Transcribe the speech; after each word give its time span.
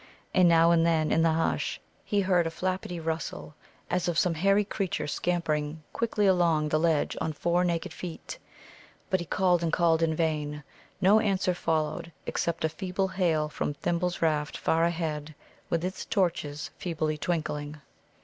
And 0.33 0.49
now 0.49 0.71
and 0.71 0.83
then 0.83 1.11
in 1.11 1.21
the 1.21 1.33
hush 1.33 1.79
he 2.03 2.21
heard 2.21 2.47
a 2.47 2.49
flappity 2.49 2.99
rustle, 2.99 3.53
as 3.87 4.07
of 4.07 4.17
some 4.17 4.33
hairy 4.33 4.65
creature 4.65 5.05
scampering 5.05 5.83
quickly 5.93 6.25
along 6.25 6.69
the 6.69 6.79
ledge 6.79 7.15
on 7.21 7.33
four 7.33 7.63
naked 7.63 7.93
feet. 7.93 8.39
But 9.11 9.19
he 9.19 9.27
called 9.27 9.61
and 9.61 9.71
called 9.71 10.01
in 10.01 10.15
vain. 10.15 10.63
No 11.01 11.19
answer 11.19 11.53
followed, 11.53 12.11
except 12.25 12.65
a 12.65 12.69
feeble 12.69 13.09
hail 13.09 13.47
from 13.47 13.75
Thimble's 13.75 14.23
raft 14.23 14.57
far 14.57 14.85
ahead, 14.85 15.35
with 15.69 15.85
its 15.85 16.03
torches 16.03 16.71
feebly 16.79 17.15
twinkling. 17.19 17.79